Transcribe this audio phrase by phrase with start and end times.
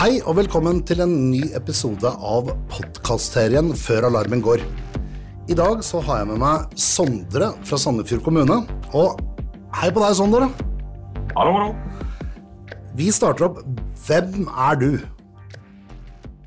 [0.00, 4.62] Hei og velkommen til en ny episode av podkastserien Før alarmen går.
[5.52, 8.56] I dag så har jeg med meg Sondre fra Sandefjord kommune.
[8.96, 9.20] Og
[9.76, 10.46] hei på deg, Sondre.
[11.36, 11.74] Hallo, hallo.
[12.96, 13.60] Vi starter opp.
[14.06, 14.88] Hvem er du?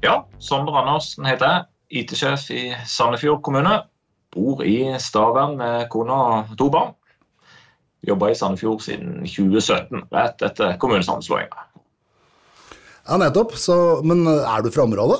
[0.01, 1.67] Ja, Sondre Andersen heter jeg.
[2.01, 3.83] IT-sjef i Sandefjord kommune.
[4.33, 6.97] Bor i Stavern med kona og to barn.
[8.01, 11.67] Jobba i Sandefjord siden 2017, rett etter kommunesammenslåinga.
[13.07, 13.55] Ja, nettopp.
[13.59, 13.75] Så,
[14.07, 15.19] men er du fra området?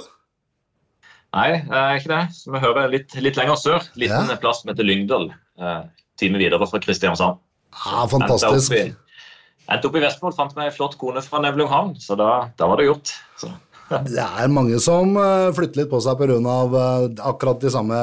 [1.33, 2.23] Nei, jeg er ikke det.
[2.37, 3.87] Så vi hører litt, litt lenger sør.
[3.99, 4.37] Liten Ja.
[4.39, 5.31] plass som heter Lyngdal.
[5.59, 5.81] Eh,
[6.21, 7.39] time videre fra Kristiansand.
[7.73, 8.71] Ja, fantastisk.
[8.71, 12.15] Endte opp i, endte opp i Vestfold, fant meg ei flott kone fra Nevlunghavn, så
[12.19, 13.13] da, da var det gjort.
[13.41, 13.49] Så.
[14.13, 16.37] Det er mange som eh, flytter litt på seg pga.
[16.37, 17.97] Uh, akkurat de samme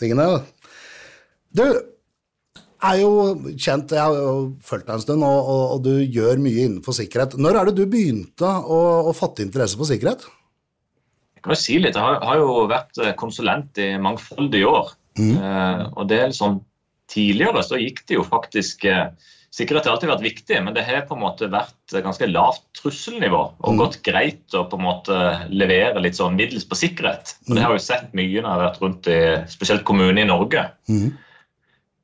[0.00, 0.40] tingene.
[1.56, 1.62] Du
[2.84, 3.10] er jo
[3.56, 4.32] kjent, jeg har jo
[4.64, 7.38] fulgt deg en stund, og, og, og du gjør mye innenfor sikkerhet.
[7.40, 10.26] Når er det du begynte å, å fatte interesse for sikkerhet?
[11.36, 14.92] Jeg kan jo si litt, jeg har, har jo vært eh, konsulent i mangfoldige år.
[15.16, 16.62] Eh, og det er liksom,
[17.06, 19.12] Tidligere så gikk det jo faktisk eh,
[19.54, 23.38] Sikkerhet har alltid vært viktig, men det har på en måte vært ganske lavt trusselnivå.
[23.64, 27.32] Og gått greit å på en måte levere litt sånn middels på sikkerhet.
[27.46, 30.20] Og det har jeg jo sett mye når jeg har vært rundt i spesielt kommuner
[30.20, 30.66] i Norge.
[30.92, 31.14] Mhm.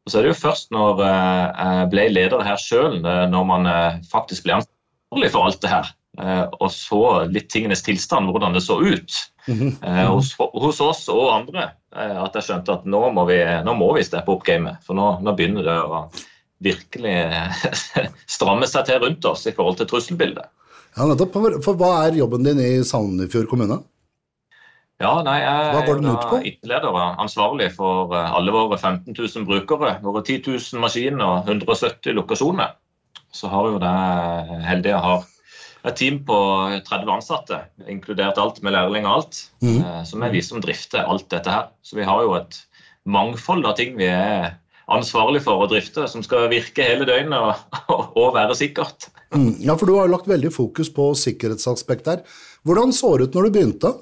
[0.02, 3.68] Og så er det jo først når eh, jeg ble leder her sjøl, når man
[3.70, 8.56] eh, faktisk ble ansvarlig for alt det her, eh, og så litt tingenes tilstand, hvordan
[8.58, 9.72] det så ut Mhm.
[9.82, 13.72] eh, hos, hos oss og andre, eh, at jeg skjønte at nå må vi, nå
[13.74, 14.78] må vi steppe opp gamet.
[14.86, 16.02] For nå, nå begynner det å
[16.62, 17.16] virkelig
[18.36, 20.46] stramme seg til rundt oss i forhold til trusselbildet.
[20.94, 21.34] Ja, nettopp.
[21.64, 23.80] For hva er jobben din i Sandefjord kommune?
[25.02, 26.46] Ja, nei, jeg er ut?
[26.46, 31.50] IT-leder og ansvarlig for eh, alle våre 15 000 brukere, våre 10 000 maskiner og
[31.50, 32.76] 170 lokasjoner.
[33.32, 33.92] Så har jo det
[34.68, 35.14] heldige å ha
[35.88, 36.36] et team på
[36.86, 37.58] 30 ansatte,
[37.90, 39.40] inkludert alt med lærling og alt.
[39.64, 39.80] Mhm.
[39.82, 41.72] eh, Som er vi som drifter alt dette her.
[41.82, 42.60] Så vi har jo et
[43.04, 44.52] mangfold av ting vi er
[44.92, 47.34] ansvarlig for å drifte, som skal virke hele døgnet
[47.90, 49.08] og, og være sikkert.
[49.34, 49.56] Mm.
[49.64, 52.22] Ja, for du har jo lagt veldig fokus på sikkerhetsaspekt her.
[52.62, 53.94] Hvordan så det ut når du begynte?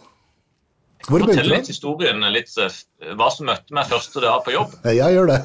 [1.09, 2.77] Hvor begynte litt historien, litt eh,
[3.17, 4.77] hva som møtte meg første dag på jobb.
[4.85, 5.39] Jeg gjør det.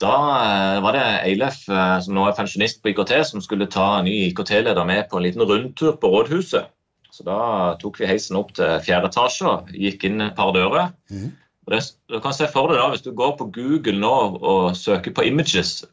[0.00, 3.86] Da eh, var det Eilef, eh, som nå er pensjonist på IKT, som skulle ta
[3.98, 6.70] en ny IKT-leder med på en liten rundtur på rådhuset.
[7.10, 7.40] Så da
[7.80, 10.92] tok vi heisen opp til fjerde etasje gikk inn et par dører.
[11.10, 11.32] Mm.
[11.70, 15.12] Det, du kan se for deg da, Hvis du går på Google nå og søker
[15.14, 15.84] på 'images',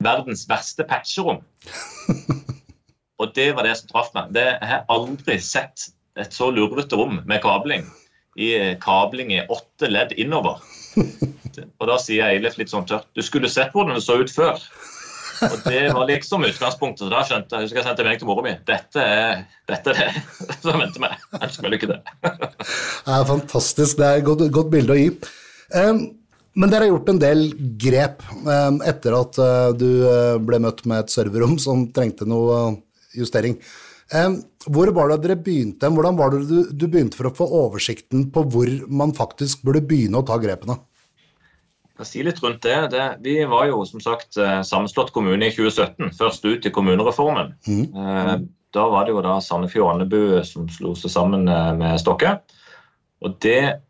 [0.00, 1.42] verdens verste patcherom
[3.20, 4.30] Og det var det som traff meg.
[4.32, 7.84] Det, jeg har aldri sett et så lurvete rom med kabling.
[8.40, 10.62] I kabling i åtte ledd innover.
[11.80, 14.58] Og da sier Eilif litt sånn tørt Du skulle sett hvordan det så ut før.
[15.46, 17.04] Og det var liksom utgangspunktet.
[17.06, 18.54] Så da skjønte jeg husker jeg sendte melding til mora mi.
[18.68, 20.24] Dette er, dette er det
[20.62, 21.16] som venter meg.
[21.40, 22.00] Ønsker meg lykke til.
[22.24, 24.00] Det er fantastisk.
[24.00, 25.10] Det er et godt, godt bilde å gi.
[25.76, 26.02] Um,
[26.58, 27.44] men dere har gjort en del
[27.80, 32.56] grep um, etter at uh, du eh, ble møtt med et serverrom som trengte noe
[32.58, 32.80] eh,
[33.20, 33.54] justering.
[34.10, 35.88] Em, hvor var det dere begynte?
[35.88, 39.80] Hvordan var det du, du begynte for å få oversikten på hvor man faktisk burde
[39.86, 40.76] begynne å ta grepene?
[41.86, 42.76] Jeg kan si litt rundt det.
[42.92, 43.06] det.
[43.24, 46.12] Vi var jo som sagt eh, sammenslått kommune i 2017.
[46.16, 47.54] Først ut i kommunereformen.
[47.68, 48.48] Mm.
[48.72, 52.36] Da var det jo da Sandefjord og Andebu som slo seg sammen eh, med Stokke.
[53.24, 53.82] Og det,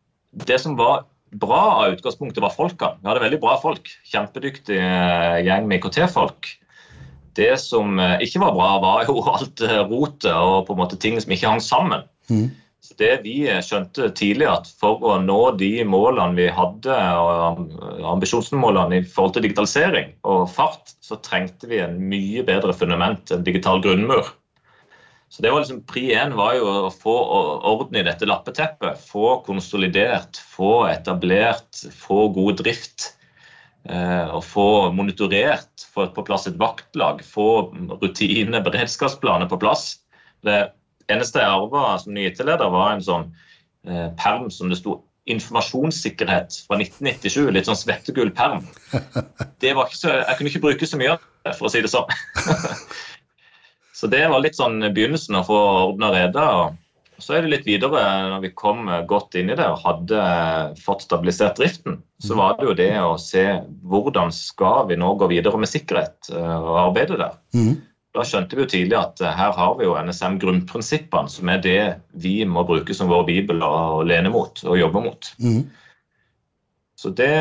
[0.47, 2.95] det som var bra av utgangspunktet, var folka.
[3.01, 3.91] Vi hadde veldig bra folk.
[4.11, 6.55] Kjempedyktig eh, gjeng med IKT-folk.
[7.41, 10.99] Det som eh, ikke var bra, var jo alt eh, rotet og på en måte
[11.01, 12.09] ting som ikke hang sammen.
[12.81, 18.05] Så det vi eh, skjønte tidlig, at for å nå de målene vi hadde, og
[18.15, 23.47] ambisjonsmålene i forhold til digitalisering og fart, så trengte vi en mye bedre fundament, en
[23.47, 24.35] digital grunnmur.
[25.31, 27.13] Så det var liksom Pri én var jo å få
[27.71, 28.99] orden i dette lappeteppet.
[28.99, 33.13] Få konsolidert, få etablert, få god drift.
[33.87, 37.71] Og få monitorert, få på plass et vaktlag, få
[38.03, 40.01] rutine, beredskapsplaner på plass.
[40.47, 40.71] Det
[41.11, 43.31] eneste jeg arva som ny IT-leder, var en sånn
[43.89, 45.01] eh, perm som det sto
[45.31, 47.51] informasjonssikkerhet fra 1997.
[47.55, 48.65] Litt sånn svettegull perm.
[49.61, 51.83] Det var ikke så, jeg kunne ikke bruke så mye av det, for å si
[51.85, 52.09] det sånn.
[53.99, 55.59] så det var litt sånn begynnelsen å få
[55.91, 56.45] ordna reda.
[56.63, 56.79] og
[57.21, 58.01] Så er det litt videre,
[58.31, 60.23] når vi kom godt inn i det og hadde
[60.81, 63.45] fått stabilisert driften, så var det jo det å se
[63.89, 67.37] hvordan skal vi nå gå videre med sikkerhet eh, og arbeide der.
[67.57, 67.79] Mm.
[68.17, 71.81] Da skjønte vi jo tidlig at eh, her har vi jo NSM-grunnprinsippene, som er det
[72.25, 75.33] vi må bruke som vår bibel og lene mot og jobbe mot.
[75.39, 75.63] Mm.
[77.01, 77.33] Så det,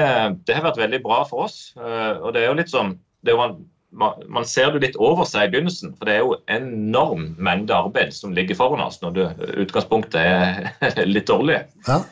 [0.47, 1.73] det har vært veldig bra for oss.
[1.79, 5.25] eh, Og det er jo litt sånn det var, man, man ser det litt over
[5.27, 9.15] seg i begynnelsen, for det er jo enorm mengde arbeid som ligger foran oss når
[9.15, 9.27] det,
[9.65, 11.63] utgangspunktet er litt dårlig.
[11.88, 12.03] Ja.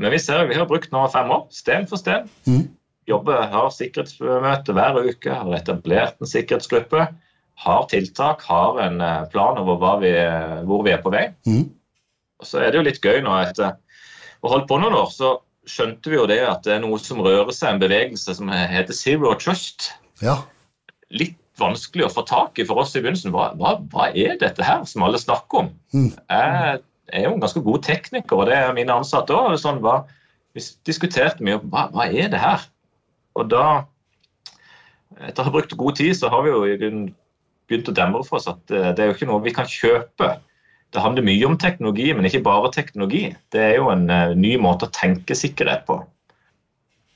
[0.00, 2.28] Men vi ser vi har brukt nå fem år, sten for sten.
[2.48, 2.66] Mm.
[3.08, 7.06] Jobber, har sikkerhetsmøte hver uke, har etablert en sikkerhetsgruppe.
[7.56, 10.12] Har tiltak, har en eh, plan over vi,
[10.68, 11.28] hvor vi er på vei.
[11.48, 11.68] Mm.
[12.42, 13.78] Og så er det jo litt gøy nå etter
[14.44, 17.22] å holde på noen år, så skjønte vi jo det at det er noe som
[17.24, 19.94] rører seg, en bevegelse som heter Zero Trust.
[20.20, 20.42] ja.
[21.14, 23.32] Litt vanskelig å få tak i for oss i begynnelsen.
[23.32, 25.68] Hva, hva, hva er dette her som alle snakker om?
[25.94, 26.10] Mm.
[26.30, 26.80] Jeg
[27.14, 29.54] er jo en ganske god tekniker, og det er mine ansatte òg.
[29.62, 30.02] Sånn, hva-
[30.56, 32.64] vi diskuterte mye hva, hva er det her?
[33.36, 33.84] Og da,
[35.20, 37.10] etter å ha brukt god tid, så har vi jo i grunnen
[37.68, 40.30] begynt å demre for oss at eh, det er jo ikke noe vi kan kjøpe.
[40.94, 43.24] Det handler mye om teknologi, men ikke bare teknologi.
[43.52, 45.98] Det er jo en eh, ny måte å tenke sikkerhet på.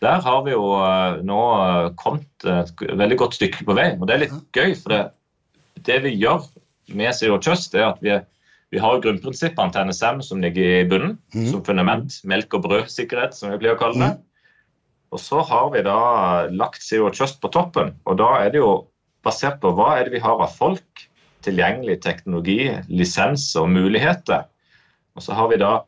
[0.00, 4.08] Der har vi jo eh, nå eh, kommet et veldig godt stykke på vei, og
[4.08, 4.72] det er litt gøy.
[4.80, 5.00] For det,
[5.86, 6.46] det vi gjør
[6.96, 8.16] med Zero Trust, er at vi,
[8.72, 11.46] vi har grunnprinsippene til NSM som ligger i bunnen, mm.
[11.52, 12.16] som fundament.
[12.24, 14.12] Melk og brød-sikkerhet, som vi pleier å kalle det.
[15.10, 16.00] Og så har vi da
[16.54, 18.72] lagt Zero Trust på toppen, og da er det jo
[19.26, 21.04] basert på hva er det vi har av folk,
[21.44, 24.46] tilgjengelig teknologi, lisenser og muligheter.
[25.16, 25.80] Og så har vi da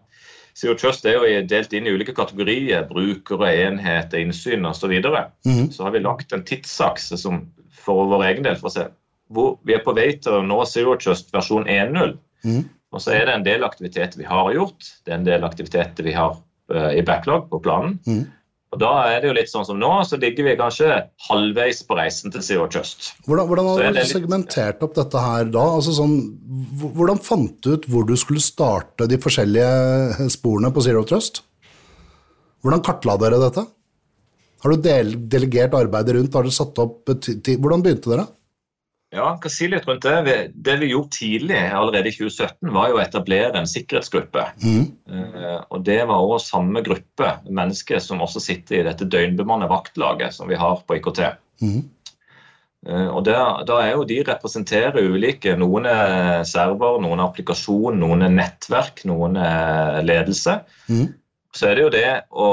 [0.58, 4.80] Zero Trust er jo delt inn i ulike kategorier, brukere, enheter, innsyn osv.
[4.84, 5.30] Så, videre.
[5.46, 5.70] -hmm.
[5.70, 8.88] så har vi lagt en tidsakse som, for vår egen del for å se
[9.32, 12.16] hvor vi er på vei til å nå Zero Trust versjon 1.0.
[12.44, 12.68] Mhm.
[12.92, 16.04] Og så er det en del aktiviteter vi har gjort, det er en del aktiviteter
[16.04, 16.36] vi har
[16.74, 17.98] uh, i backlog på planen.
[18.06, 18.26] Mhm.
[18.72, 20.86] Og da er det jo litt sånn som nå, så ligger vi kanskje
[21.28, 23.10] halvveis på reisen til Zero Trust.
[23.26, 25.64] Hvordan, hvordan har du litt- segmentert opp dette her da?
[25.76, 26.14] Altså sånn,
[26.80, 31.42] hvordan fant du ut hvor du skulle starte de forskjellige sporene på Zero Trust?
[32.64, 33.66] Hvordan kartla dere dette?
[34.62, 36.32] Har du del, delegert arbeidet rundt?
[36.38, 38.26] Har dere satt opp Hvordan begynte dere?
[39.12, 40.36] Ja, jeg kan si litt rundt det.
[40.64, 44.44] Det vi gjorde tidlig, allerede i 2017, var jo å etablere en sikkerhetsgruppe.
[44.64, 44.84] Mm.
[45.12, 50.32] Eh, Og det var også samme gruppe mennesker som også sitter i dette døgnbemannede vaktlaget
[50.32, 51.20] som vi har på IKT.
[51.60, 51.82] Mm.
[52.88, 55.52] Eh, Og der, da er jo De representerer ulike.
[55.60, 60.62] Noen er server, noen er applikasjon, noen er nettverk, noen er ledelse.
[60.88, 61.12] Mm.
[61.52, 62.48] Så er det jo det å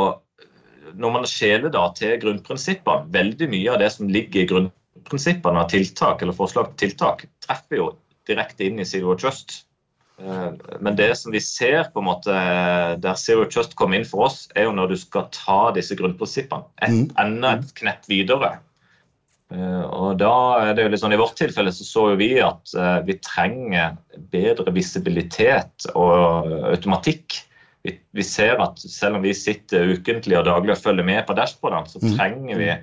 [1.00, 4.76] Når man skjeler da til grunnprinsippene, veldig mye av det som ligger i grunnprinsippene
[5.14, 7.90] av tiltak, eller forslag til tiltak, treffer jo
[8.28, 9.66] direkte inn i Zero Trust.
[10.22, 10.52] Eh,
[10.82, 12.34] Men det som vi ser på en måte
[13.00, 16.66] der Zero Trust kommer inn for oss, er jo når du skal ta disse grunnprinsippene
[16.82, 17.12] et, Mhm.
[17.18, 18.60] enda et knepp videre.
[19.52, 22.70] Eh, Og da er det jo litt sånn I vårt tilfelle så så vi at
[22.76, 23.98] eh, vi trenger
[24.30, 27.42] bedre visibilitet og automatikk.
[27.84, 31.34] Vi, vi ser at selv om vi sitter ukentlig og daglig og følger med på
[31.34, 32.18] dashbordene, så Mhm.
[32.18, 32.78] trenger vi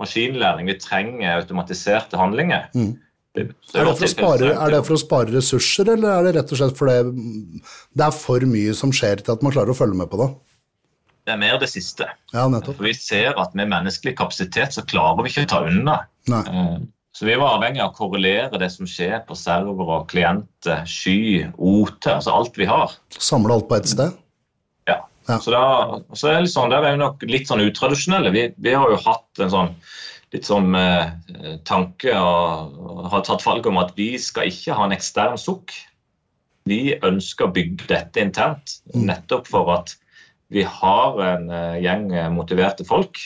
[0.00, 0.66] maskinlæring.
[0.66, 2.68] Vi trenger automatiserte handlinger.
[2.74, 2.98] Mm.
[3.34, 6.22] Det- så Er det, for å spare, er det for å spare ressurser, eller er
[6.24, 7.60] det rett og slett fordi
[7.94, 10.30] det er for mye som skjer til at man klarer å følge med på det?
[11.26, 12.06] det er mer det siste.
[12.32, 12.74] Ja, nettopp.
[12.80, 15.98] For vi ser at med menneskelig kapasitet så klarer vi ikke å ta unna.
[16.26, 16.40] Nei.
[16.48, 16.78] Eh,
[17.12, 22.06] Så vi var avhengig av å korrelere det som skjer på servere, klienter, sky, OT,
[22.06, 22.92] altså alt vi har.
[23.10, 24.12] Samle alt på ett sted?
[25.28, 25.38] Ja.
[25.38, 25.64] Så, da,
[26.16, 28.32] så er sånn, der er vi nok litt sånn utradisjonelle.
[28.34, 29.74] Vi, vi har jo hatt en sånn
[30.30, 34.86] litt sånn eh, tanke og, og har tatt valg om at vi skal ikke ha
[34.86, 35.74] en ekstern sukk.
[36.70, 39.96] Vi ønsker å bygge dette internt, nettopp for at
[40.50, 43.18] vi har en eh, gjeng eh, motiverte folk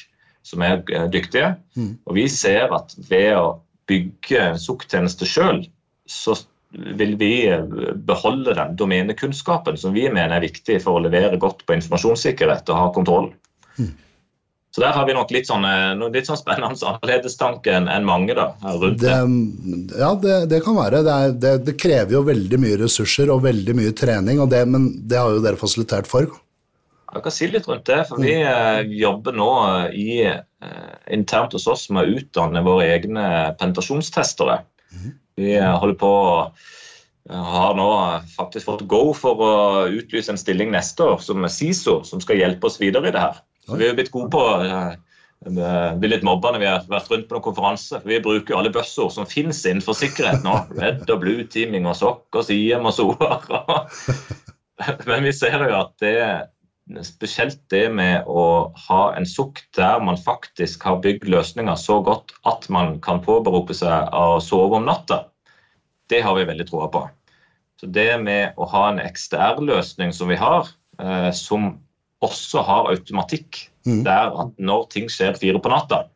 [0.45, 1.55] som er eh, dyktige.
[1.77, 1.95] Mm.
[2.05, 3.47] Og vi ser at ved å
[3.89, 5.65] bygge en sukktjeneste sjøl,
[6.09, 6.37] så
[6.75, 7.65] vil vi eh,
[7.95, 12.81] beholde den domenekunnskapen som vi mener er viktig for å levere godt på informasjonssikkerhet og
[12.81, 13.31] ha kontroll.
[13.79, 13.93] Mm.
[14.75, 18.49] Så der har vi nok litt sånn, eh, litt sånn spennende annerledestanke enn mange da,
[18.65, 20.01] rundt Det, det.
[20.01, 21.05] ja, det, det kan være.
[21.07, 25.21] Det, er, det, det krever jo veldig mye ressurser og veldig mye trening, men det
[25.21, 26.27] har jo dere fasilitert for.
[27.15, 30.11] Jeg kan si litt rundt det, for vi eh, jobber nå eh, i,
[31.13, 33.27] internt hos oss med å utdanne våre egne
[33.61, 34.63] penetrasjonstestere.
[35.37, 36.13] Vi eh, holder på
[37.31, 37.89] eh, har nå
[38.37, 39.55] faktisk fått go for å
[39.91, 43.43] utlyse en stilling neste år som SISO, som skal hjelpe oss videre i det her.
[43.67, 44.95] Så vi er blitt gode på eh,
[45.49, 48.03] eh, er litt mobba når vi har vært rundt på noen konferanse.
[48.07, 50.57] Vi bruker jo alle buzzord som finnes innenfor sikkerhet nå.
[50.81, 53.49] Red og blue teaming og sokk og SIEM og soer.
[55.09, 56.19] Men vi ser jo at det
[57.07, 62.35] spesielt det med å ha en sukk der man faktisk har bygd løsninger så godt
[62.45, 65.25] at man kan påberope seg å sove om natta,
[66.13, 67.07] det har vi veldig troa på.
[67.81, 70.69] Så det med å ha en XDR-løsning som vi har,
[71.01, 71.79] eh, som
[72.25, 74.05] også har automatikk, Mm.
[74.05, 76.07] der at når ting skjer fire på natta,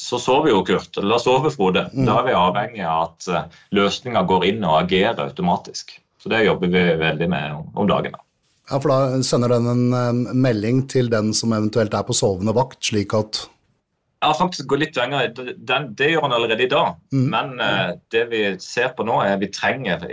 [0.00, 1.90] så sover jo Kurt, eller da sover Frode.
[1.92, 2.06] Mm.
[2.06, 5.98] Da er vi avhengig av at uh, løsninga går inn og agerer automatisk.
[6.22, 8.14] Så det jobber vi veldig med om, om dagen.
[8.14, 8.22] da.
[8.70, 12.78] Ja, for da sender den en, melding til den som eventuelt er på sovende vakt,
[12.86, 13.44] slik at
[14.20, 15.30] ja, faktisk gå litt lenger.
[15.32, 16.98] Det, det gjør han allerede i dag.
[17.08, 17.26] Mm.
[17.32, 20.04] Men uh, det vi ser på nå, er vi trenger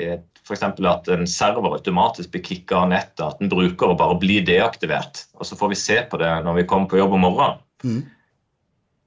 [0.48, 0.64] f.eks.
[0.64, 3.26] at en server automatisk blir kicka av nettet.
[3.26, 5.26] At en bruker bare blir deaktivert.
[5.36, 7.60] Og så får vi se på det når vi kommer på jobb om morgenen.
[7.84, 8.00] Mm.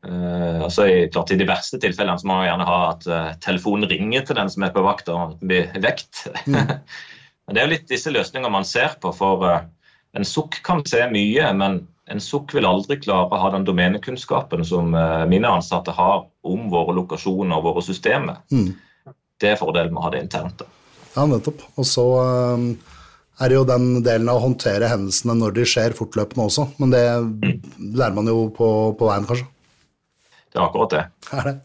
[0.05, 3.33] Uh, altså i, klart, I de verste tilfellene så må man gjerne ha at uh,
[3.45, 6.27] telefonen ringer til den som er på vakt, og blir vekt.
[6.45, 6.77] Mm.
[7.51, 9.11] men Det er jo litt disse løsningene man ser på.
[9.11, 9.65] For uh,
[10.15, 11.81] en sukk kan se mye, men
[12.11, 16.65] en sukk vil aldri klare å ha den domenekunnskapen som eh, mine ansatte har om
[16.73, 18.41] våre lokasjoner og våre systemer.
[18.51, 18.73] Mm.
[19.41, 20.63] Det er fordelen med å ha det internt.
[20.63, 20.67] Da.
[21.15, 21.63] Ja, nettopp.
[21.79, 22.67] Og så um,
[23.39, 26.67] er det jo den delen av å håndtere hendelsene når de skjer, fortløpende også.
[26.83, 27.55] Men det mm.
[27.95, 29.47] lærer man jo på, på, veien, kanskje.
[30.51, 31.05] Det er akkurat det.
[31.31, 31.57] Er det.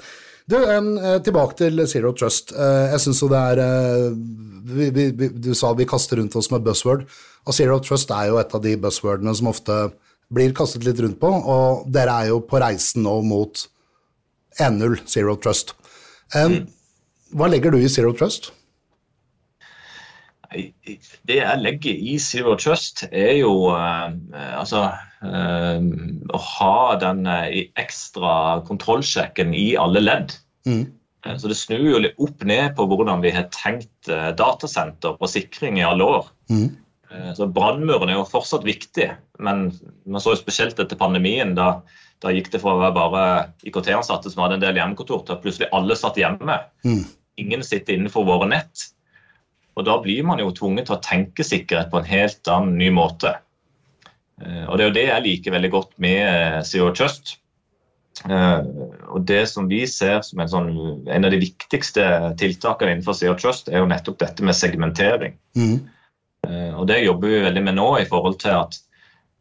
[0.46, 0.92] Du, um,
[1.26, 2.52] tilbake til Zero Trust.
[2.54, 4.18] Uh, jeg syns jo det er uh,
[4.78, 7.08] vi, vi, Du sa vi kaster rundt oss med buzzword.
[7.46, 9.80] Og Zero Trust er jo et av de buzzwordene som ofte
[10.34, 13.66] blir kastet litt rundt på, og dere er jo på reisen nå mot
[14.62, 15.76] 1-0 Zero Trust.
[16.34, 16.64] Um,
[17.34, 18.52] hva legger du i Zero Trust?
[20.56, 24.88] Det jeg legger i Zero Trust, er jo altså
[25.24, 27.48] å ha den uh,
[27.80, 28.34] ekstra
[28.68, 30.36] kontrollsjekken i alle ledd.
[30.68, 30.86] Mm.
[31.40, 35.80] Så det snur jo litt opp ned på hvordan vi har tenkt datasenter på sikring
[35.80, 36.28] i alle år.
[36.54, 36.68] Mm.
[37.16, 39.10] Eh, så Brannmuren er jo fortsatt viktig,
[39.44, 39.68] men
[40.06, 41.54] man så jo spesielt etter pandemien.
[41.58, 41.80] Da,
[42.24, 43.24] da gikk det fra å være bare
[43.68, 46.60] IKT-ansatte som hadde en del hjemmekontor, til at plutselig alle satt hjemme.
[46.88, 47.04] Mm.
[47.44, 48.90] Ingen sitter innenfor våre nett.
[49.76, 52.92] Og Da blir man jo tvunget til å tenke sikkerhet på en helt annen ny
[52.96, 53.36] måte.
[54.44, 57.36] Eh, og Det er jo det jeg liker veldig godt med CO Zero Trust.
[58.26, 60.70] Og Det som vi ser som en, sånn,
[61.12, 62.06] en av de viktigste
[62.40, 65.36] tiltakene innenfor CO Trust, er jo nettopp dette med segmentering.
[65.58, 65.78] Mm.
[66.48, 67.90] Eh, og Det jobber vi veldig med nå.
[68.00, 68.78] i forhold til at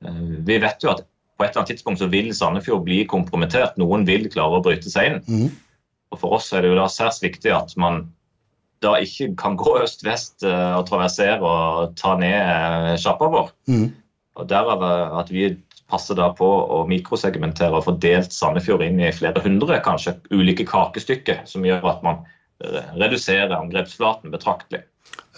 [0.05, 3.79] eh, Vi vet jo at på et eller annet tidspunkt så vil Sandefjord bli kompromittert.
[3.81, 5.23] Noen vil klare å bryte seg inn.
[5.27, 5.49] Mm.
[6.15, 8.05] Og For oss er det jo da særs viktig at man
[8.85, 13.51] da ikke kan gå øst-vest eh, og traversere og ta ned sjappa vår.
[13.71, 13.89] Mm.
[14.35, 14.83] Og Derav
[15.21, 15.53] at vi
[15.91, 20.67] passer da på å mikrosegmentere og få delt Sandefjord inn i flere hundre kanskje ulike
[20.67, 22.25] kakestykker, som gjør at man
[22.99, 24.85] reduserer angrepsflaten betraktelig.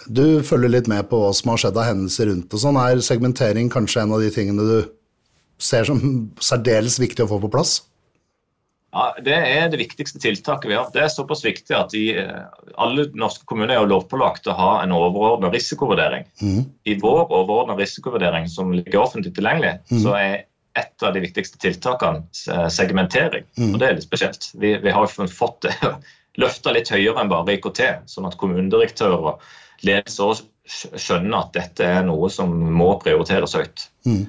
[0.07, 2.79] Du følger litt med på hva som har skjedd av hendelser rundt og sånn.
[2.79, 4.77] Er segmentering kanskje en av de tingene du
[5.61, 5.99] ser som
[6.43, 7.81] særdeles viktig å få på plass?
[8.95, 10.89] Ja, Det er det viktigste tiltaket vi har.
[10.93, 12.45] Det er såpass viktig at i, eh,
[12.79, 16.23] alle norske kommuner er jo lovpålagt å ha en overordna risikovurdering.
[16.41, 16.61] Mm.
[16.85, 19.99] I vår overordna risikovurdering som ligger offentlig tilgjengelig, mm.
[20.05, 20.45] så er
[20.77, 23.45] et av de viktigste tiltakene eh, segmentering.
[23.57, 23.73] Mm.
[23.73, 24.51] Og det er litt spesielt.
[24.55, 25.75] Vi, vi har fått det
[26.41, 29.41] løfta litt høyere enn bare IKT, sånn at kommunedirektører
[29.85, 33.87] ledelse også skjønner at dette er noe som må prioriteres høyt.
[34.07, 34.25] Mm.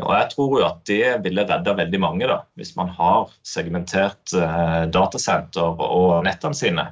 [0.00, 4.32] Og jeg tror jo at det ville redda veldig mange, da, hvis man har segmentert
[4.32, 6.86] eh, datasenter og nettene sine.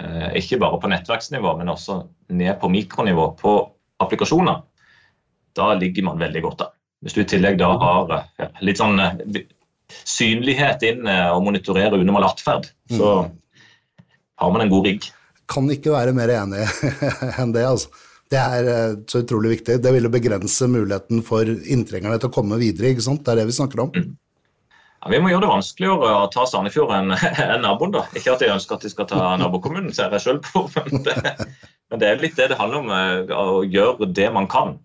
[0.00, 2.00] Eh, ikke bare på nettverksnivå, men også
[2.32, 3.52] ned på mikronivå på
[4.02, 4.62] applikasjoner.
[5.54, 6.72] Da ligger man veldig godt an.
[7.04, 9.44] Hvis du i tillegg da har ja, litt sånn eh,
[10.08, 13.36] synlighet inn eh, og monitorerer unormal atferd, så mm.
[14.40, 15.12] har man en god rigg.
[15.52, 16.64] Kan ikke være mer enig
[17.42, 17.68] enn det.
[17.68, 17.92] altså.
[18.32, 19.78] Det er eh, så utrolig viktig.
[19.84, 22.92] Det vil jo begrense muligheten for inntrengerne til å komme videre.
[22.92, 23.24] ikke sant?
[23.24, 23.92] Det er det vi snakker om.
[23.94, 24.14] Mm.
[25.04, 27.12] Ja, vi må gjøre det vanskeligere å ta Sandefjord enn
[27.44, 27.92] en naboen.
[27.94, 28.06] da.
[28.16, 30.64] Ikke at jeg ønsker at de skal ta nabokommunen, ser jeg sjøl på.
[30.78, 31.16] Men det,
[31.92, 34.76] men det, er litt det det handler om, eh, å gjøre det man kan.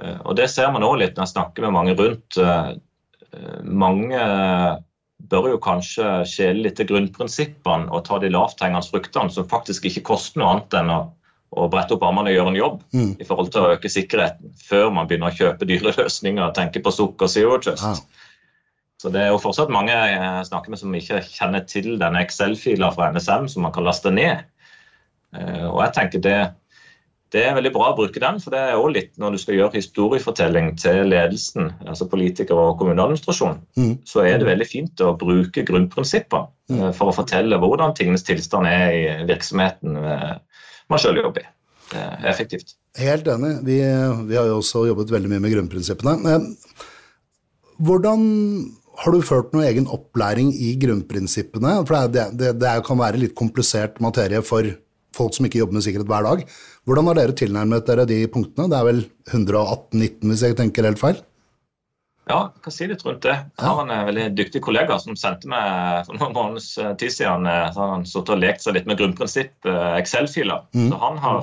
[0.00, 2.42] Eh, og Det ser man òg litt når jeg snakker med mange rundt.
[3.68, 4.18] Mange
[5.28, 10.06] bør jo kanskje skjele litt til grunnprinsippene og ta de lavthengende fruktene, som faktisk ikke
[10.14, 11.00] koster noe annet enn å,
[11.58, 13.10] å brette opp armene og gjøre en jobb mm.
[13.20, 16.82] i forhold til å øke sikkerheten, før man begynner å kjøpe dyre løsninger og tenke
[16.84, 17.84] på sukk og zero trust.
[17.84, 18.24] Ja.
[18.98, 22.90] Så det er jo fortsatt mange jeg snakker med som ikke kjenner til denne Excel-fila
[22.96, 24.42] fra NSM som man kan laste ned.
[25.36, 26.40] Eh, og jeg tenker det
[27.34, 29.58] det er veldig bra å bruke den, for det er også litt når du skal
[29.58, 33.90] gjøre historiefortelling til ledelsen, altså politikere og kommuneadministrasjon, mm.
[34.08, 36.78] så er det veldig fint å bruke grunnprinsipper mm.
[36.78, 40.32] Eh, for å fortelle hvordan tingenes tilstand er i virksomheten eh,
[40.92, 41.52] man sjøl jobber i.
[41.88, 42.74] Det er effektivt.
[43.00, 43.54] Helt enig.
[43.64, 43.78] Vi,
[44.28, 46.34] vi, har jo også jobbet veldig mye med grunnprinsippene.
[47.78, 48.26] Hvordan
[48.98, 51.78] har du ført noe egen opplæring i grunnprinsippene?
[51.88, 54.68] For det, det, det kan være litt komplisert materie for
[55.16, 56.44] folk som ikke jobber med sikkerhet hver dag.
[56.88, 58.68] Hvordan har dere tilnærmet dere de punktene?
[58.70, 61.22] Det er vel 118-19 hvis jeg tenker helt feil?
[62.28, 63.36] Ja, hva sier du rundt det.
[63.56, 66.68] Jeg har en veldig dyktig kollega som sendte meg for noen måneders
[67.00, 70.66] tid siden så han satt og lekt seg litt med grunnprinsipp Excel-filer.
[70.76, 70.90] Mm.
[70.90, 71.40] Så han har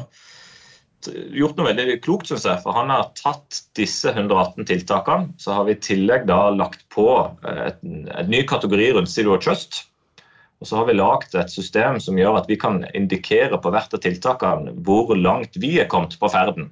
[1.33, 2.61] gjort noe veldig klokt, syns jeg.
[2.63, 7.09] For han har tatt disse 118 tiltakene, så har vi i tillegg da lagt på
[7.49, 9.83] et, et ny kategori rundt Zero Trust.
[10.63, 13.93] Og så har vi lagd et system som gjør at vi kan indikere på hvert
[13.93, 16.71] av tiltakene hvor langt vi er kommet på ferden.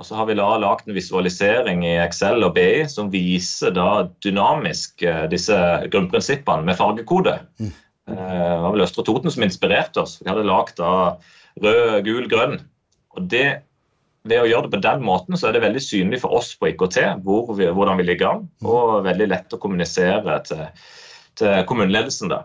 [0.00, 5.04] Og så har vi lagd en visualisering i Excel og BI som viser da dynamisk
[5.04, 5.56] eh, disse
[5.92, 7.36] grunnprinsippene med fargekode.
[7.60, 7.72] Mm.
[8.08, 10.16] Eh, det var vel Østre Toten som inspirerte oss.
[10.22, 12.62] Vi hadde lagd rød, gul, grønn
[13.12, 13.66] og det,
[14.28, 16.68] Ved å gjøre det på den måten så er det veldig synlig for oss på
[16.68, 20.66] IKT hvor vi, hvordan vi ligger an, og veldig lett å kommunisere til,
[21.40, 22.42] til kommuneledelsen da,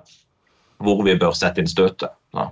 [0.80, 2.16] hvor vi bør sette inn støtet.
[2.36, 2.48] Ja.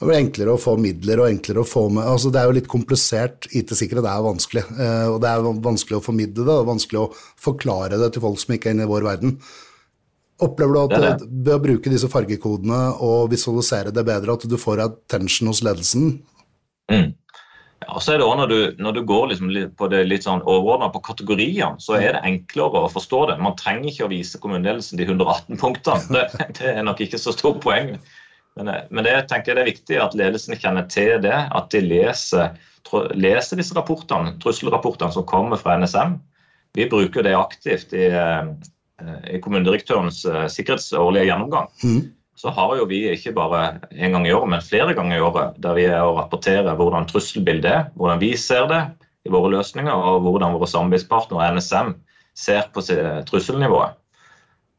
[0.00, 2.56] Det er enklere å få midler og enklere å få med altså Det er jo
[2.56, 3.50] litt komplisert.
[3.52, 4.62] IT-sikkerhet er vanskelig.
[4.72, 8.40] Eh, og Det er vanskelig å formidle det og vanskelig å forklare det til folk
[8.40, 9.36] som ikke er inne i vår verden.
[10.40, 11.28] Opplever du at det det.
[11.28, 16.14] ved å bruke disse fargekodene og visualisere det bedre, at du får attention hos ledelsen?
[16.88, 17.10] Mm.
[17.80, 20.24] Ja, og så er det også når du, når du går liksom på det litt
[20.24, 23.38] sånn overordna på kategoriene, så er det enklere å forstå det.
[23.44, 26.08] Man trenger ikke å vise kommuneledelsen de 118 punktene.
[26.16, 27.98] Det, det er nok ikke så stort poeng.
[28.58, 31.80] Men, men det tenker jeg det er viktig at ledelsen kjenner til det, at de
[31.84, 32.56] leser,
[33.14, 36.18] leser disse rapportene, trusselrapportene som kommer fra NSM.
[36.76, 38.50] Vi bruker det aktivt i, eh,
[39.30, 41.70] i kommunedirektørens eh, sikkerhetsårlige gjennomgang.
[41.84, 42.02] Mm
[42.40, 45.58] så har jo vi ikke bare en gang i året, men flere ganger i året
[45.60, 48.80] der vi er og rapporterer hvordan trusselbildet er, hvordan vi ser det
[49.28, 51.92] i våre løsninger, og hvordan våre samarbeidspartnere NSM
[52.32, 52.80] ser på
[53.28, 53.98] trusselnivået.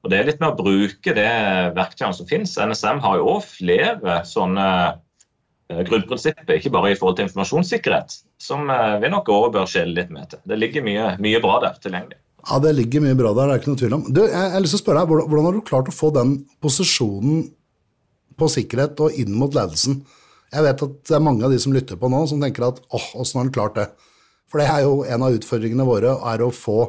[0.02, 1.30] Og Det er litt med å bruke det
[1.78, 2.58] verktøyene som finnes.
[2.58, 8.66] NSM har jo også flere sånne eh, grunnprinsipper, ikke bare i forhold til informasjonssikkerhet, som
[8.74, 10.42] eh, vi nok også bør skjele litt med til.
[10.50, 12.18] Det ligger mye, mye bra der tilgjengelig.
[12.42, 14.08] Ja, det ligger mye bra der, det er ikke noe tvil om.
[14.10, 16.34] Du, jeg, har lyst til å spørre deg, hvordan, har du klart å få den
[16.64, 17.44] posisjonen
[18.42, 20.02] på sikkerhet og inn mot ledelsen?
[20.52, 22.82] Jeg vet at det er mange av de som lytter på nå, som tenker at
[22.90, 23.86] åh, åssen har han klart det?
[24.52, 26.80] For det er jo en av utfordringene våre, er å få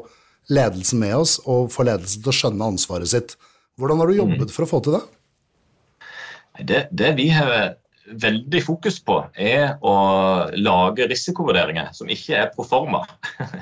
[0.50, 3.37] ledelsen med oss, og få ledelsen til å skjønne ansvaret sitt.
[3.81, 4.55] Hvordan har du jobbet mm.
[4.55, 5.02] for å få til det?
[6.68, 7.76] Det, det vi har
[8.07, 9.94] veldig fokus på, er å
[10.59, 13.05] lage risikovurderinger som ikke er proforma.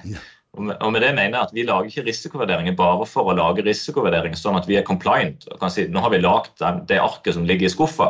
[0.05, 0.21] Ja.
[0.59, 4.39] Og med det mener jeg at Vi lager ikke risikovurderinger bare for å lage risikovurderinger
[4.39, 5.47] sånn at vi er compliant.
[5.47, 8.09] og kan Si, nå har vi lagd det arket som ligger i skuffa.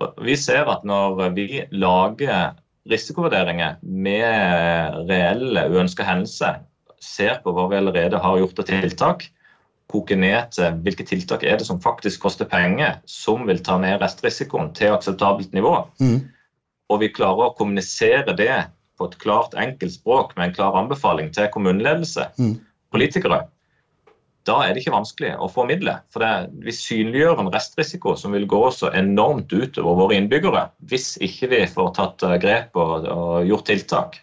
[0.00, 2.54] Og vi ser at når vi lager
[2.88, 6.62] risikovurderinger med reelle uønska hendelser,
[7.04, 9.28] ser på hva vi allerede har gjort av tiltak,
[9.88, 14.02] koker ned til hvilke tiltak er det som faktisk koster penger, som vil ta ned
[14.02, 16.18] restrisikoen til akseptabelt nivå, mm.
[16.92, 18.66] og vi klarer å kommunisere det
[18.98, 22.58] på et klart, enkelt språk med en klar anbefaling til kommuneledelse, mm.
[22.92, 23.46] politikere,
[24.48, 26.02] da er det ikke vanskelig å få midler.
[26.12, 26.32] For det,
[26.64, 31.62] vi synliggjør en restrisiko som vil gå så enormt utover våre innbyggere hvis ikke vi
[31.68, 34.20] får tatt grep og, og gjort tiltak.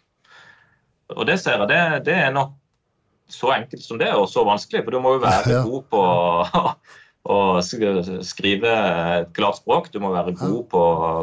[1.14, 2.56] Og det ser jeg, det, det, er nok
[3.32, 4.84] så enkelt som det, og så vanskelig.
[4.86, 6.02] For du må jo være god på
[7.26, 9.92] å skrive et klart språk.
[9.94, 10.82] Du må være god på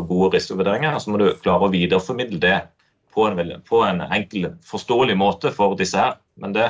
[0.08, 0.96] gode risikovurderinger.
[0.96, 2.56] Og så må du klare å videreformidle det
[3.14, 6.16] på en, på en, enkel, forståelig måte for disse her.
[6.42, 6.68] Men det,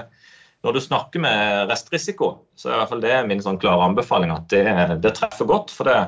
[0.66, 4.34] når du snakker med restrisiko, så er i hvert fall det min sånn klare anbefaling
[4.34, 4.66] at det,
[5.04, 5.72] det treffer godt.
[5.72, 5.98] For det,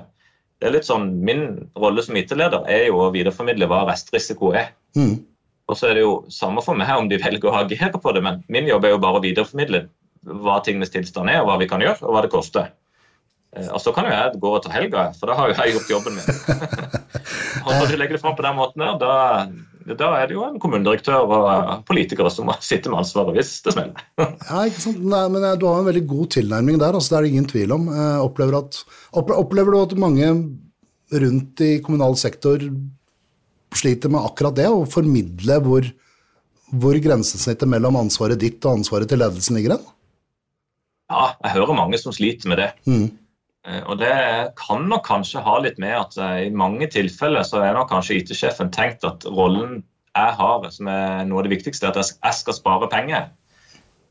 [0.59, 1.47] det, er litt sånn, Min
[1.79, 4.75] rolle som IT-leder er jo å videreformidle hva restrisiko er.
[4.99, 5.23] Mm.
[5.69, 8.23] Og så er det jo samme for meg om de velger å agere på det,
[8.25, 9.87] men min jobb er jo bare å videreformidle
[10.45, 12.73] hva tingenes tilstand er, og hva vi kan gjøre, og hva det koster.
[13.57, 15.77] Eh, og så kan jo jeg gå og ta helga, for da har jo jeg
[15.77, 16.27] gjort jobben min.
[17.67, 20.47] og når du legger det fram på den måten der, da, da er det jo
[20.47, 24.05] en kommunedirektør og politikere som sitter med ansvaret hvis det smeller.
[24.51, 25.05] ja, ikke sant?
[25.15, 27.49] Nei, men eh, Du har en veldig god tilnærming der, altså, det er det ingen
[27.55, 27.89] tvil om.
[27.93, 28.83] Eh, opplever, at,
[29.15, 30.35] opplever, du at mange
[31.15, 32.63] rundt i kommunal sektor
[33.81, 35.89] sliter med akkurat det, å formidle hvor,
[36.73, 39.85] hvor grensesnittet mellom ansvaret ditt og ansvaret til ledelsen ligger hen?
[41.13, 42.71] Ja, jeg hører mange som sliter med det.
[42.89, 43.09] Mm.
[43.69, 44.15] Eh, og Det
[44.61, 48.73] kan nok kanskje ha litt med at i mange tilfeller så er nok kanskje IT-sjefen
[48.75, 49.83] tenkt at rollen
[50.15, 53.31] jeg har, som er noe av det viktigste, er at jeg skal spare penger.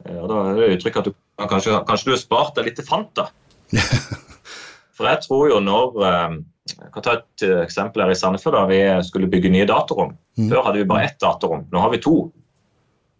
[0.06, 1.14] Eh, og Da er det uttrykk at du
[1.50, 3.30] kanskje, kanskje du har spart deg litt til Fanta.
[4.96, 6.36] For jeg tror jo når eh,
[6.72, 8.56] Jeg kan ta et eksempel her i Sandefjord.
[8.56, 10.16] da Vi skulle bygge nye datarom.
[10.40, 10.50] Mm.
[10.50, 11.66] Før hadde vi bare ett datarom.
[11.72, 12.32] Nå har vi to.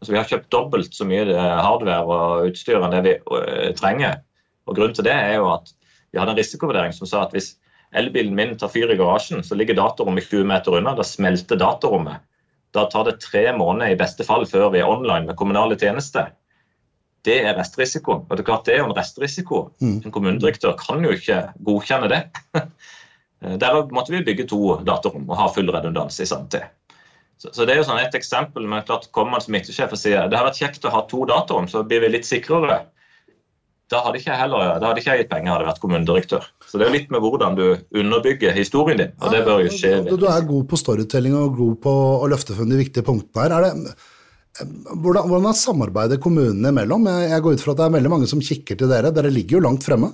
[0.04, 4.22] Så Vi har kjøpt dobbelt så mye hardware og utstyr enn det vi trenger.
[4.68, 5.72] Og Grunnen til det er jo at
[6.12, 7.56] vi hadde en risikovurdering som sa at hvis
[7.96, 10.96] elbilen min tar fyr i garasjen, så ligger datarommet 20 meter unna.
[10.96, 12.24] Da smelter datarommet.
[12.74, 16.32] Da tar det tre måneder i beste fall før vi er online med kommunale tjenester.
[17.24, 18.26] det er restrisiko.
[18.28, 19.60] Og det er klart det er jo en restrisiko.
[19.80, 20.02] Mm.
[20.04, 22.26] En kommunedirektør kan jo ikke godkjenne det.
[23.44, 26.70] Der måtte vi bygge to datarom og ha full redundans i samtid.
[27.42, 28.66] Så, så, det er jo sånn et eksempel.
[28.70, 31.26] Men klart kommer man en smittesjef og sier det har vært kjekt å ha to
[31.30, 32.86] datarom, så blir vi litt sikrere.
[33.92, 36.48] Da hadde ikke jeg heller, da hadde ikke jeg gitt penger, hadde vært kommunedirektør.
[36.66, 37.66] Så det er litt med hvordan du
[38.00, 39.12] underbygger historien din.
[39.20, 39.92] og det bør jo skje.
[40.08, 43.44] Du, du er god på storytelling og god på å løfte frem de viktige punktene
[43.44, 43.58] her.
[43.60, 43.94] Er det,
[45.04, 47.06] hvordan, hvordan er samarbeidet kommunene imellom?
[47.12, 49.14] Jeg, jeg går ut fra at det er veldig mange som kikker til dere.
[49.14, 50.14] Dere ligger jo langt fremme?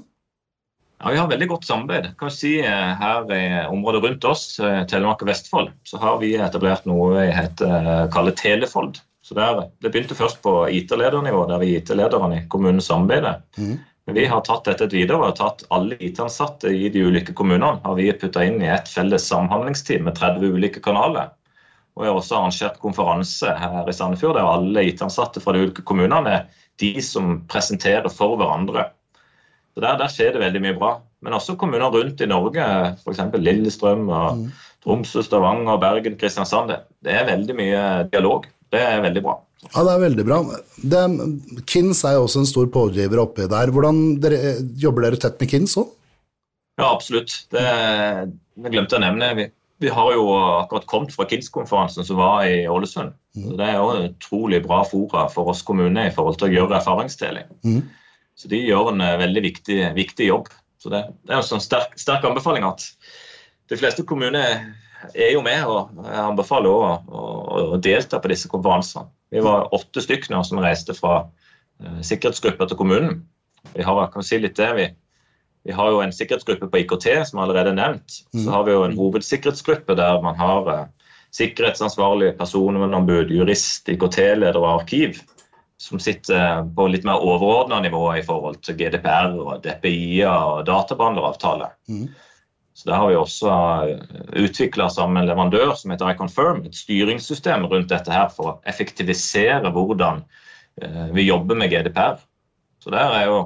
[1.00, 2.10] Ja, Vi har veldig godt samarbeid.
[2.20, 6.34] Kan si eh, Her i området rundt oss, eh, Telemark og Vestfold, så har vi
[6.36, 9.00] etablert noe vi heter, eh, kaller Telefold.
[9.24, 13.42] Så der, Det begynte først på IT-ledernivå, der vi IT-lederne i kommunen samarbeider.
[13.58, 13.80] Mm.
[14.06, 17.96] Men vi har tatt dette videre og tatt alle IT-ansatte i de ulike kommunene har
[17.96, 21.30] vi putta inn i et felles samhandlingsteam med 30 ulike kanaler.
[21.96, 25.86] Og jeg har også arrangert konferanse her i Sandefjord der alle IT-ansatte fra de ulike
[25.86, 28.90] kommunene er de som presenterer for hverandre.
[29.80, 30.88] Så der, der, skjer det veldig mye bra.
[31.24, 32.64] Men også kommuner rundt i Norge,
[33.00, 33.22] f.eks.
[33.40, 34.48] Lillestrøm, og mm.
[34.84, 36.74] Tromsø, Stavanger, Bergen, Kristiansand.
[36.74, 38.50] Det, det er veldig mye dialog.
[38.68, 39.38] Det er veldig bra.
[39.70, 40.40] Ja, det er veldig bra.
[40.92, 41.04] Det,
[41.72, 43.72] Kins er jo også en stor pådriver oppi der.
[43.72, 45.88] Hvordan dere, Jobber dere tett med Kins òg?
[46.80, 47.38] Ja, absolutt.
[47.56, 49.32] Det, jeg glemte jeg å nevne.
[49.40, 49.46] Vi,
[49.80, 50.26] vi har jo
[50.58, 53.16] akkurat kommet fra KINS-konferansen som var i Ålesund.
[53.40, 53.56] Mm.
[53.56, 57.48] Det er jo utrolig bra fora for oss kommuner i forhold til å gjøre erfaringsdeling.
[57.64, 57.82] Mm.
[58.40, 60.52] Så de gjør en eh, veldig viktig, viktig jobb.
[60.80, 62.86] Så det, det er en sånn sterk, sterk, anbefaling at
[63.70, 64.62] de fleste kommuner
[65.14, 67.26] er jo med, og jeg anbefaler også å,
[67.76, 69.12] å, delta på disse konferansene.
[69.32, 73.22] Vi var åtte stykker som reiste fra uh, sikkerhetsgruppa til kommunen.
[73.76, 74.88] Vi har, kan si litt det, vi
[75.68, 78.22] vi har jo en sikkerhetsgruppe på IKT, som allerede er nevnt.
[78.32, 78.54] Så mm.
[78.54, 85.20] har vi jo en hovedsikkerhetsgruppe der man har uh, sikkerhetsansvarlig, personvernombud, jurist, IKT-leder og arkiv.
[85.80, 91.70] Som sitter på litt mer overordna nivå i forhold til GDPR og DPI-er og databehandleravtale.
[91.88, 92.10] Mm.
[92.80, 93.54] Så Der har vi også
[93.90, 98.52] eh, utvikla sammen med en leverandør som heter iConfirm, et styringssystem rundt dette her for
[98.52, 100.22] å effektivisere hvordan
[100.84, 102.22] uh, vi jobber med GDPR.
[102.80, 103.42] Så der er jo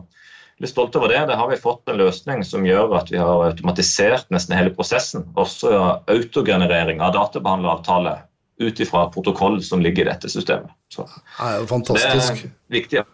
[0.62, 1.24] litt stolt over det.
[1.32, 5.26] Det har vi fått en løsning som gjør at vi har automatisert nesten hele prosessen.
[5.34, 5.74] Også
[6.06, 8.20] autogenerering av databehandleravtale
[8.62, 10.70] ut ifra protokoll som ligger i dette systemet.
[10.94, 12.44] Så, det er jo fantastisk.
[12.46, 13.06] Det er viktig.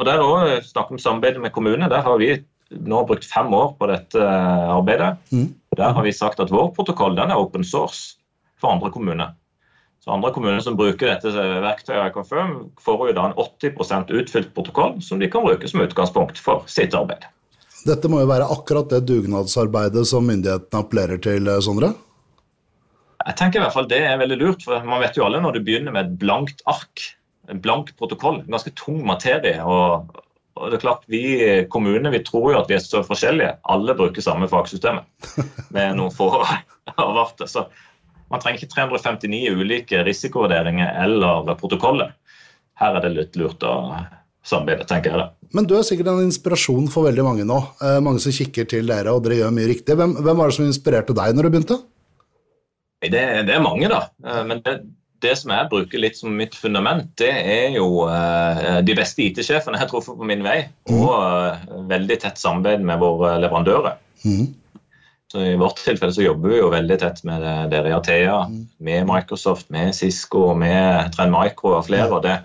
[0.00, 1.90] Og der òg snakk om samarbeid med kommunene.
[1.92, 2.32] Der har vi
[2.70, 5.18] nå brukt fem år på dette arbeidet.
[5.34, 5.50] Mm.
[5.76, 8.16] Der har vi sagt at vår protokoll den er open source
[8.60, 9.34] for andre kommuner.
[10.00, 11.28] Så Andre kommuner som bruker dette
[11.60, 16.40] verktøyet, Confirm, får jo da en 80% utfylt protokoll som de kan bruke som utgangspunkt
[16.40, 17.26] for sitt arbeid.
[17.84, 21.92] Dette må jo være akkurat det dugnadsarbeidet som myndighetene appellerer til, eh, Sondre?
[23.20, 25.58] Jeg tenker i hvert fall Det er veldig lurt, for man vet jo alle når
[25.58, 27.04] du begynner med et blankt ark,
[27.50, 29.58] en blank protokoll, en ganske tung materie.
[29.64, 30.08] og,
[30.56, 31.22] og det er klart, Vi
[31.72, 33.58] kommuner vi tror jo at vi er så forskjellige.
[33.64, 35.04] Alle bruker samme fagsystemet
[35.74, 36.30] med noen få
[36.96, 37.50] avarter.
[37.50, 37.66] Så
[38.30, 42.14] man trenger ikke 359 ulike risikovurderinger eller protokoller.
[42.80, 43.74] Her er det litt lurt å
[44.46, 45.20] samarbeide, tenker jeg.
[45.20, 45.48] det.
[45.56, 47.58] Men du er sikkert en inspirasjon for veldig mange nå.
[47.82, 49.96] Eh, mange som kikker til dere, og dere gjør mye riktig.
[49.98, 51.78] Hvem, hvem var det som inspirerte deg når du begynte?
[53.00, 54.02] Det, det er mange, da.
[54.26, 54.76] Eh, men det,
[55.24, 59.78] det, som jeg bruker litt som mitt fundament, det er jo uh, de beste IT-sjefene
[59.78, 60.62] jeg har truffet på min vei.
[60.90, 60.98] Mm.
[60.98, 63.96] Og uh, veldig tett samarbeid med våre leverandører.
[64.24, 64.50] Mm.
[65.30, 68.62] Så I vårt tilfelle så jobber vi jo veldig tett med dere i Athea, mm.
[68.84, 72.10] med Microsoft, med Cisco, med Trend Micro og flere.
[72.10, 72.40] og det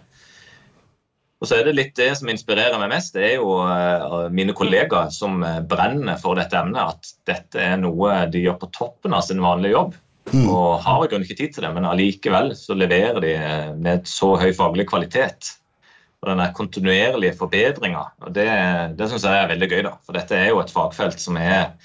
[1.44, 5.12] og så er det litt det som inspirerer meg mest, det er jo mine kollegaer
[5.14, 6.96] som brenner for dette emnet.
[6.96, 9.92] At dette er noe de gjør på toppen av sin vanlige jobb.
[10.32, 10.48] Mm.
[10.50, 14.10] Og har i grunnen ikke tid til det, men allikevel så leverer de uh, med
[14.10, 15.54] så høy faglig kvalitet.
[16.24, 18.08] Og den kontinuerlige forbedringa.
[18.34, 18.48] Det,
[18.98, 19.94] det syns jeg er veldig gøy, da.
[20.02, 21.76] For dette er jo et fagfelt som er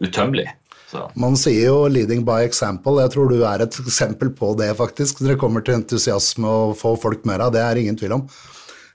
[0.00, 0.46] utømmelig.
[0.92, 1.06] Så.
[1.16, 3.00] Man sier jo 'leading by example'.
[3.00, 5.22] Jeg tror du er et eksempel på det, faktisk.
[5.24, 8.26] Dere kommer til entusiasme og få folk med deg, det er ingen tvil om.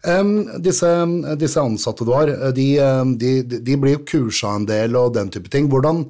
[0.06, 0.88] Um, disse,
[1.42, 2.68] disse, ansatte du har, de,
[3.18, 5.66] de, de blir jo kursa en del og den type ting.
[5.72, 6.06] Hvordan,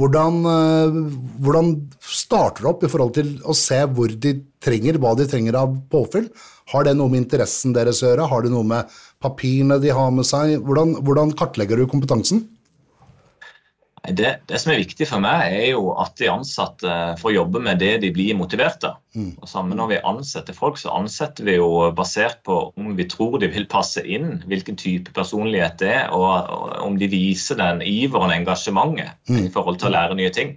[0.00, 1.00] hvordan, uh,
[1.44, 5.58] hvordan starter det opp i forhold til å se hvor de trenger, hva de trenger
[5.60, 6.30] av påfyll?
[6.72, 8.28] Har det noe med interessen deres å gjøre?
[8.30, 10.56] Har det noe med papirene de har med seg?
[10.64, 12.46] Hvordan, hvordan kartlegger du kompetansen?
[14.00, 17.82] Det, det, som er viktig for meg, er jo at de ansatte får jobbe med
[17.82, 18.96] det de blir motivert av.
[19.12, 19.34] Mm.
[19.36, 23.36] Og sammen Når vi ansetter folk, så ansetter vi jo basert på om vi tror
[23.42, 28.32] de vil passe inn, hvilken type personlighet det er, og om de viser den iveren
[28.32, 29.44] og engasjementet mm.
[29.44, 30.56] i forhold til å lære nye ting.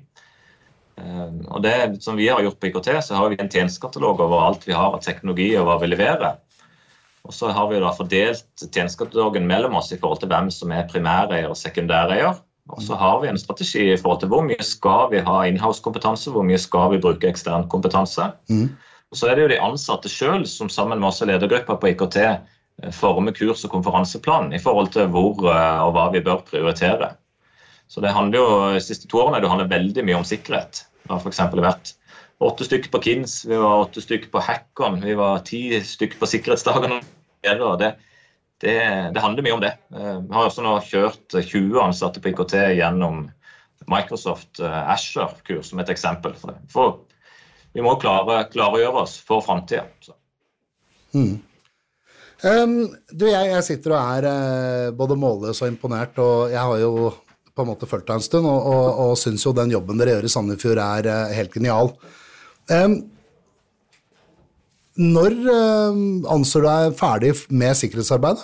[1.01, 1.75] Eh, og det
[2.05, 4.95] som vi har gjort på IKT, så har vi en tjenestekatalog over alt vi har
[4.95, 6.39] av teknologi og hva vi leverer.
[7.27, 10.89] Og så har vi da fordelt tjenestekatalogen mellom oss i forhold til hvem som er
[10.89, 12.39] primæreier og sekundæreier.
[12.71, 16.31] Og så har vi en strategi i forhold til hvor mye skal vi ha inhouse-kompetanse,
[16.31, 18.29] hvor mye skal vi bruke ekstern kompetanse.
[18.47, 18.69] Mm.
[19.11, 21.91] Og så er det jo de ansatte sjøl som sammen med oss i ledergruppa på
[21.91, 26.45] IKT eh, former kurs- og konferanseplan i forhold til hvor eh, og hva vi bør
[26.47, 27.11] prioritere.
[27.91, 30.85] Så det handler jo, De siste to årene det handler veldig mye om sikkerhet.
[31.03, 31.43] Det har f.eks.
[31.59, 31.93] vært
[32.43, 36.31] åtte stykker på KINS, vi var åtte stykker på Hackon, vi var ti stykker på
[36.31, 37.03] sikkerhetsdagene.
[37.59, 37.93] og det,
[38.63, 38.79] det,
[39.13, 39.73] det, handler mye om det.
[39.93, 43.25] Eh, vi har også nå kjørt 20 ansatte på IKT gjennom
[43.91, 46.37] Microsoft Asher-kurs som et eksempel.
[46.71, 47.01] for.
[47.73, 49.89] Vi må klare, klargjøre oss for framtida.
[51.13, 51.41] Mm.
[52.43, 52.75] Um,
[53.11, 57.09] du, jeg, jeg, sitter og er uh, både målløs og imponert, og jeg har jo
[57.53, 60.17] på en måte fulgt deg en stund, og, og, og syns jo den jobben dere
[60.17, 61.93] gjør i Sandefjord er helt genial.
[62.71, 62.97] Um,
[64.93, 65.39] når
[66.29, 68.43] anser du deg ferdig med sikkerhetsarbeidet?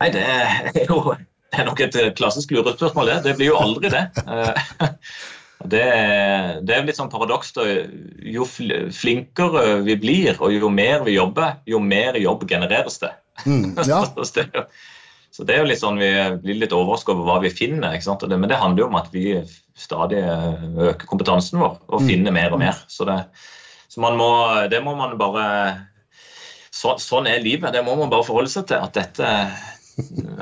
[0.00, 1.16] Nei, det er jo
[1.50, 3.22] det er nok et klassisk lurespørsmål, det.
[3.24, 4.06] Det blir jo aldri det.
[5.60, 5.80] Det,
[6.64, 7.50] det er litt sånn paradoks.
[8.24, 13.10] Jo flinkere vi blir, og jo mer vi jobber, jo mer jobb genereres det.
[13.44, 14.00] Mm, ja.
[14.16, 16.10] så det er jo litt sånn, Vi
[16.40, 17.92] blir litt overrasket over hva vi finner.
[17.92, 19.36] men det handler jo om at vi
[19.76, 22.08] stadig øker kompetansen vår og mm.
[22.08, 22.80] finner mer og mer.
[22.88, 23.20] Så, det,
[23.88, 24.30] så må,
[24.72, 25.44] det må man bare
[26.72, 27.74] så, Sånn er livet.
[27.76, 28.80] Det må man bare forholde seg til.
[28.80, 29.28] at dette,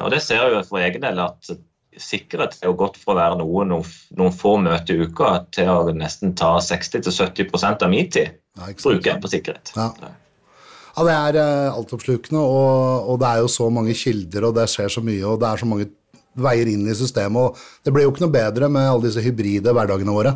[0.05, 1.51] Og det ser jeg jo for egen del at
[1.99, 5.71] sikkerhet er jo gått fra å være noe noen, noen få møter i uka til
[5.73, 8.39] å nesten ta 60-70% av min tid.
[8.59, 9.73] Ja, bruker jeg på sikkerhet.
[9.77, 9.91] Ja.
[10.03, 14.69] ja det er uh, altoppslukende, og, og, det er jo så mange kilder, og det
[14.73, 15.91] skjer så mye, og det er så mange
[16.39, 17.39] veier inn i systemet.
[17.39, 20.35] og Det blir jo ikke noe bedre med alle disse hybride hverdagene våre.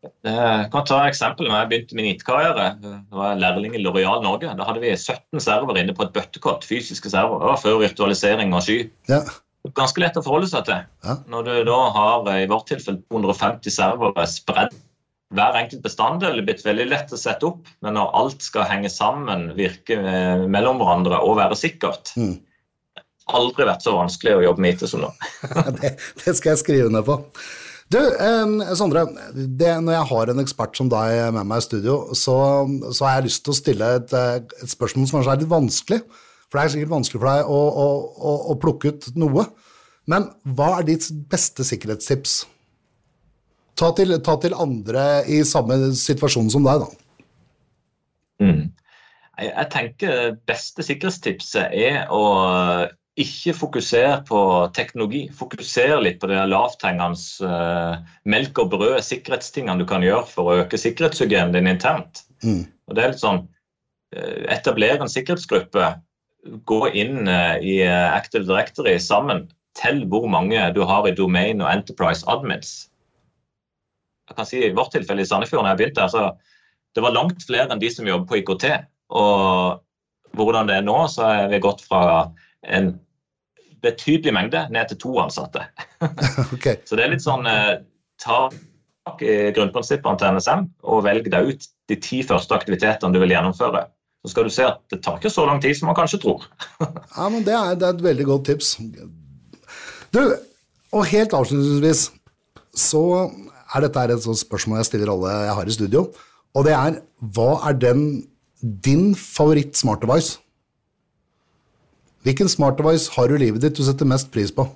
[0.00, 1.48] Jeg kan ta et eksempel.
[1.48, 2.70] Når jeg begynte min IT-karriere,
[3.12, 4.52] var lærling i Loreal Norge.
[4.56, 7.40] Da hadde vi 17 server inne på et bøttekott, fysiske server.
[7.42, 8.82] Det var før virtualisering og sky.
[9.10, 9.24] Ja.
[9.76, 10.86] Ganske lett å forholde seg til.
[11.04, 11.18] Ja.
[11.28, 14.78] Når du da har i vårt tilfelle 250 servere spredd
[15.30, 18.90] hver enkelt bestanddel er blitt veldig lett å sette opp, men når alt skal henge
[18.90, 22.38] sammen, virke eh, mellom hverandre og være sikkert mm.
[23.30, 25.10] Aldri vært så vanskelig å jobbe med IT som nå.
[25.78, 27.14] det, det, skal jeg skrive ned på.
[27.90, 29.02] Du, eh, Sondre.
[29.34, 32.36] Det, når jeg har en ekspert som deg med meg i studio, så,
[32.94, 35.50] så har jeg lyst til å stille et, eh, et spørsmål som kanskje er litt
[35.50, 35.98] vanskelig.
[36.46, 37.88] For det er sikkert vanskelig for deg å, å,
[38.30, 39.48] å, å plukke ut noe.
[40.10, 42.40] Men hva er ditt beste sikkerhetstips?
[43.78, 46.88] Ta til, ta til, andre i samme situasjon som deg, da.
[48.40, 48.64] Mm.
[49.40, 52.22] Jeg tenker beste sikkerhetstipset er å
[53.22, 54.40] ikke fokusere på
[54.76, 55.22] teknologi.
[55.36, 60.58] Fokusere litt på det lavthengende uh, melk og brød, sikkerhetstingene du kan gjøre for å
[60.64, 62.24] øke sikkerhetshygienen din internt.
[62.44, 62.64] Mm.
[62.88, 63.42] Og det er litt sånn,
[64.16, 65.92] uh, Etablere en sikkerhetsgruppe
[66.68, 69.48] gå inn uh, i eh, Active Directory sammen.
[69.78, 72.88] Tell hvor mange du har i domain og enterprise admins.
[74.30, 76.56] Jeg kan si I vårt tilfelle i Sandefjord når jeg begynte, altså,
[76.94, 78.66] det var langt flere enn de som jobber på IKT.
[79.20, 79.80] Og
[80.38, 82.02] hvordan det er nå, så er vi gått fra
[82.62, 82.92] en
[83.84, 85.66] betydelig mengde ned til to ansatte.
[86.54, 86.80] okay.
[86.84, 87.78] Så det er litt sånn eh,
[88.22, 88.48] ta
[89.10, 93.86] grunnprinsippene til NSM og velg deg ut de ti første aktivitetene du vil gjennomføre
[94.20, 96.44] så skal du se at det tar ikke så lang tid som man kanskje tror.
[97.16, 98.74] ja, men det er, det er, et veldig godt tips.
[100.12, 100.20] Du,
[100.92, 102.10] og helt avslutningsvis
[102.76, 103.04] så
[103.74, 106.04] er dette et sånt spørsmål jeg stiller alle jeg har i studio,
[106.54, 107.00] og det er
[107.32, 108.04] hva er den
[108.60, 110.36] din favoritt smart device?
[112.26, 114.66] Hvilken smart device har du i livet ditt du setter mest pris på?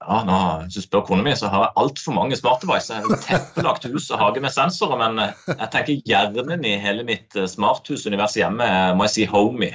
[0.00, 2.90] Ja, nå, Hvis du spør kona mi, så har jeg altfor mange smart devices.
[2.92, 7.04] Jeg har teppelagt hus og hage med sensorer, men eh, jeg tenker hjernen i hele
[7.08, 9.74] mitt eh, smarthusunivers hjemme må jeg si Homey.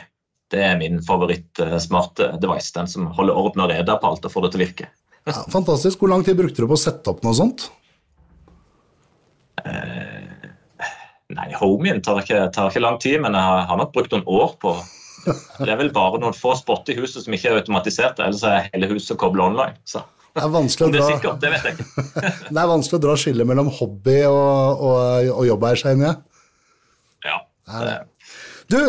[0.53, 2.73] Det er min favoritt-smart eh, device.
[2.73, 4.89] Den som holder orden og reda på alt og får det til å virke.
[5.29, 6.01] Ja, fantastisk.
[6.01, 7.69] Hvor lang tid brukte du på å sette opp noe sånt?
[9.61, 10.49] Eh,
[11.37, 14.73] nei, Homien tar tar ikke lang tid, men jeg har nok brukt noen år på
[15.25, 18.69] det er vel bare noen få spotter i huset som ikke er automatisert, ellers er
[18.73, 19.77] hele huset kobla online.
[19.87, 20.03] Så.
[20.35, 21.85] Det er vanskelig å dra, det ikke.
[22.53, 26.15] det er vanskelig å dra skillet mellom hobby og, og, og jobb her, Shane.
[27.23, 27.37] Ja.
[27.71, 27.93] Ja.
[28.71, 28.79] Du,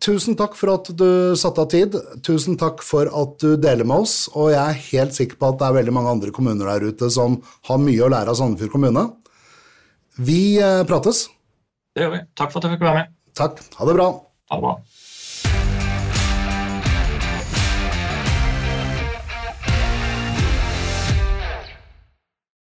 [0.00, 1.98] tusen takk for at du satte av tid.
[2.24, 4.16] Tusen takk for at du deler med oss.
[4.32, 7.12] Og jeg er helt sikker på at det er veldig mange andre kommuner der ute
[7.12, 9.04] som har mye å lære av Sandefjord kommune.
[10.16, 11.26] Vi eh, prates.
[11.92, 12.24] Det gjør vi.
[12.40, 13.16] Takk for at jeg fikk være med.
[13.36, 13.60] Takk.
[13.76, 14.08] Ha det bra.
[14.48, 14.78] Ha det bra.